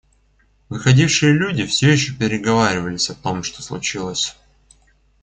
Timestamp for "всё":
1.67-1.91